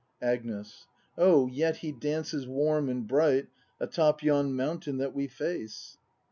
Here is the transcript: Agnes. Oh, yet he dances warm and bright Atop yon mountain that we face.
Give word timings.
Agnes. 0.23 0.87
Oh, 1.15 1.45
yet 1.45 1.75
he 1.77 1.91
dances 1.91 2.47
warm 2.47 2.89
and 2.89 3.07
bright 3.07 3.49
Atop 3.79 4.23
yon 4.23 4.55
mountain 4.55 4.97
that 4.97 5.13
we 5.13 5.27
face. 5.27 5.99